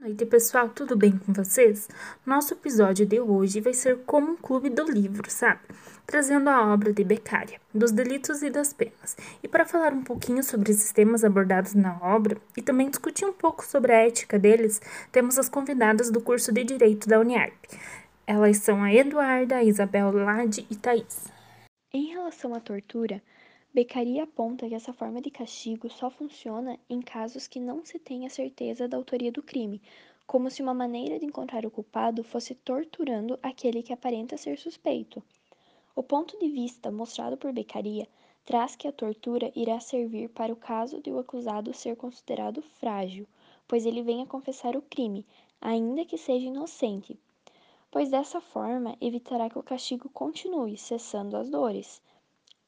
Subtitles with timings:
[0.00, 1.86] Boa noite, pessoal, tudo bem com vocês?
[2.24, 5.60] Nosso episódio de hoje vai ser como um clube do livro, sabe?
[6.06, 9.14] Trazendo a obra de Beccaria, dos delitos e das penas.
[9.42, 13.32] E para falar um pouquinho sobre esses temas abordados na obra e também discutir um
[13.34, 14.80] pouco sobre a ética deles,
[15.12, 17.62] temos as convidadas do curso de Direito da Uniarp.
[18.26, 21.30] Elas são a Eduarda, a Isabel Lade e Thaís.
[21.92, 23.22] Em relação à tortura,
[23.72, 28.28] Beccaria aponta que essa forma de castigo só funciona em casos que não se tenha
[28.28, 29.80] certeza da autoria do crime,
[30.26, 35.22] como se uma maneira de encontrar o culpado fosse torturando aquele que aparenta ser suspeito.
[35.94, 38.08] O ponto de vista mostrado por Beccaria
[38.44, 43.24] traz que a tortura irá servir para o caso de o acusado ser considerado frágil,
[43.68, 45.24] pois ele venha confessar o crime,
[45.60, 47.16] ainda que seja inocente,
[47.88, 52.02] pois dessa forma evitará que o castigo continue, cessando as dores.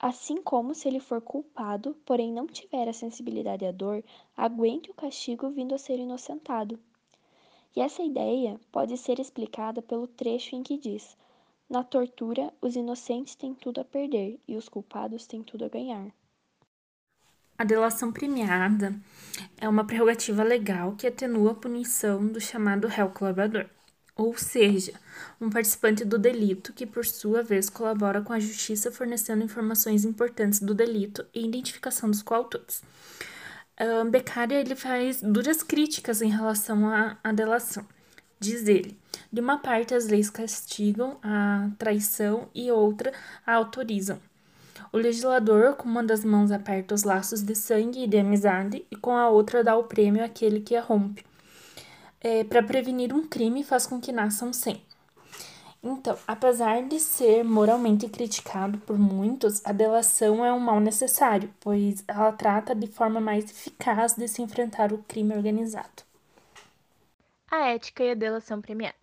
[0.03, 4.03] Assim como se ele for culpado, porém não tiver a sensibilidade à dor,
[4.37, 6.77] aguente o castigo vindo a ser inocentado.
[7.77, 11.17] E essa ideia pode ser explicada pelo trecho em que diz:
[11.71, 16.13] Na tortura, os inocentes têm tudo a perder e os culpados têm tudo a ganhar.
[17.57, 19.01] A delação premiada
[19.57, 23.71] é uma prerrogativa legal que atenua a punição do chamado réu colaborador
[24.17, 24.93] ou seja,
[25.41, 30.61] um participante do delito que, por sua vez, colabora com a justiça fornecendo informações importantes
[30.61, 32.83] do delito e identificação dos coautores.
[33.81, 37.87] Uh, Beccaria ele faz duras críticas em relação à, à delação.
[38.39, 38.99] Diz ele:
[39.33, 43.13] de uma parte, as leis castigam a traição e outra
[43.47, 44.21] a autorizam.
[44.93, 48.97] O legislador, com uma das mãos, aperta os laços de sangue e de amizade, e
[48.97, 51.25] com a outra dá o prêmio àquele que a rompe
[52.23, 54.81] é, para prevenir um crime faz com que nasçam sem.
[55.83, 62.05] Então, apesar de ser moralmente criticado por muitos, a delação é um mal necessário, pois
[62.07, 66.05] ela trata de forma mais eficaz de se enfrentar o crime organizado.
[67.51, 68.95] A ética e a delação premiada.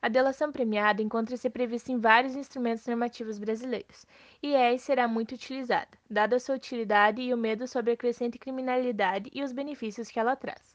[0.00, 4.06] A delação premiada encontra-se prevista em vários instrumentos normativos brasileiros,
[4.42, 7.96] e é e será muito utilizada, dada a sua utilidade e o medo sobre a
[7.96, 10.71] crescente criminalidade e os benefícios que ela traz.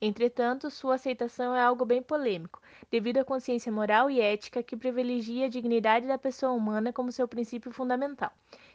[0.00, 5.46] Entretanto, sua aceitação é algo bem polêmico, devido à consciência moral e ética que privilegia
[5.46, 8.30] a dignidade da pessoa humana como seu princípio fundamental,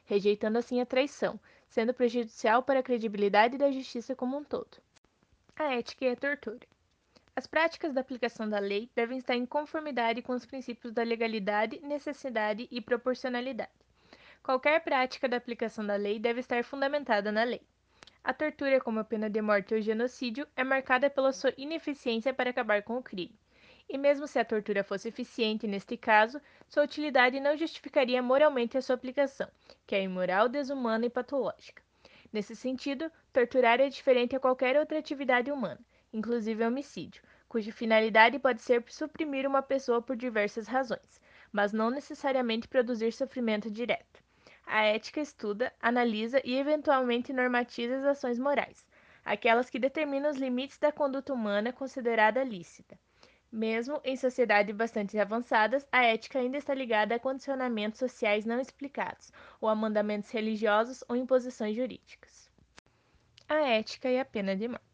[0.05, 1.39] rejeitando assim a traição,
[1.69, 4.77] sendo prejudicial para a credibilidade da justiça como um todo.
[5.55, 6.67] A ética e a tortura.
[7.35, 11.79] As práticas da aplicação da lei devem estar em conformidade com os princípios da legalidade,
[11.81, 13.71] necessidade e proporcionalidade.
[14.41, 17.61] Qualquer prática da aplicação da lei deve estar fundamentada na lei.
[18.23, 22.51] A tortura, como a pena de morte ou genocídio, é marcada pela sua ineficiência para
[22.51, 23.35] acabar com o crime.
[23.89, 28.81] E mesmo se a tortura fosse eficiente neste caso, sua utilidade não justificaria moralmente a
[28.81, 29.49] sua aplicação,
[29.87, 31.81] que é imoral, desumana e patológica.
[32.31, 35.83] Nesse sentido, torturar é diferente a qualquer outra atividade humana,
[36.13, 41.19] inclusive homicídio, cuja finalidade pode ser suprimir uma pessoa por diversas razões,
[41.51, 44.20] mas não necessariamente produzir sofrimento direto.
[44.73, 48.87] A ética estuda, analisa e eventualmente normatiza as ações morais,
[49.25, 52.97] aquelas que determinam os limites da conduta humana considerada lícita.
[53.51, 59.29] Mesmo em sociedades bastante avançadas, a ética ainda está ligada a condicionamentos sociais não explicados,
[59.59, 62.49] ou a mandamentos religiosos ou imposições jurídicas.
[63.49, 64.85] A ética e a pena de morte.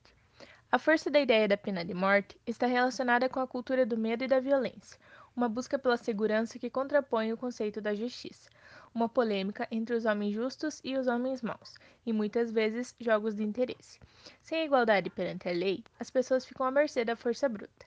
[0.72, 4.24] A força da ideia da pena de morte está relacionada com a cultura do medo
[4.24, 5.00] e da violência,
[5.36, 8.50] uma busca pela segurança que contrapõe o conceito da justiça,
[8.94, 11.76] uma polêmica entre os homens justos e os homens maus,
[12.06, 14.00] e muitas vezes jogos de interesse.
[14.42, 17.86] Sem igualdade perante a lei, as pessoas ficam à mercê da força bruta.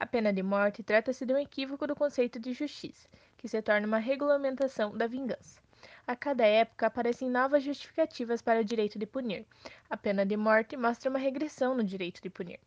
[0.00, 3.86] A pena de morte trata-se de um equívoco do conceito de justiça, que se torna
[3.86, 5.60] uma regulamentação da vingança.
[6.06, 9.44] A cada época aparecem novas justificativas para o direito de punir.
[9.90, 12.58] A pena de morte mostra uma regressão no direito de punir.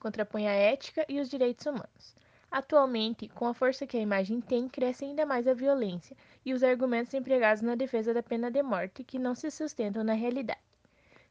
[0.00, 2.16] Contrapõe a ética e os direitos humanos.
[2.50, 6.62] Atualmente, com a força que a imagem tem, cresce ainda mais a violência e os
[6.62, 10.60] argumentos empregados na defesa da pena de morte que não se sustentam na realidade.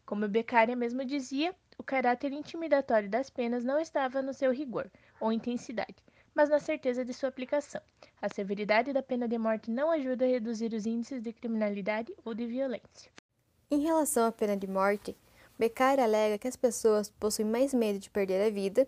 [0.05, 4.89] Como Beccaria mesmo dizia, o caráter intimidatório das penas não estava no seu rigor
[5.19, 5.96] ou intensidade,
[6.35, 7.81] mas na certeza de sua aplicação.
[8.22, 12.35] A severidade da pena de morte não ajuda a reduzir os índices de criminalidade ou
[12.35, 13.11] de violência.
[13.69, 15.17] Em relação à pena de morte,
[15.58, 18.87] Beccaria alega que as pessoas possuem mais medo de perder a vida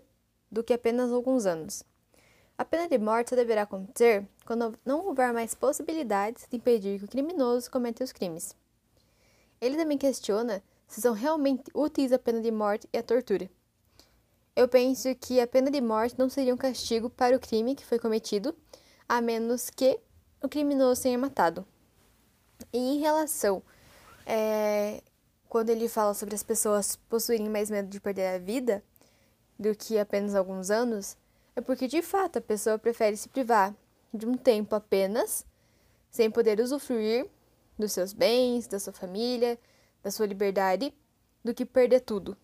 [0.50, 1.84] do que apenas alguns anos.
[2.60, 7.06] A pena de morte só deverá acontecer quando não houver mais possibilidades de impedir que
[7.06, 8.54] o criminoso cometa os crimes.
[9.58, 13.48] Ele também questiona se são realmente úteis a pena de morte e a tortura.
[14.54, 17.86] Eu penso que a pena de morte não seria um castigo para o crime que
[17.86, 18.54] foi cometido,
[19.08, 19.98] a menos que
[20.42, 21.64] o criminoso tenha matado.
[22.74, 23.62] E em relação
[24.26, 25.02] é,
[25.48, 28.84] quando ele fala sobre as pessoas possuírem mais medo de perder a vida,
[29.58, 31.16] do que apenas alguns anos,
[31.54, 33.74] é porque de fato a pessoa prefere se privar
[34.12, 35.46] de um tempo apenas,
[36.10, 37.26] sem poder usufruir
[37.78, 39.58] dos seus bens, da sua família,
[40.02, 40.92] da sua liberdade,
[41.44, 42.36] do que perder tudo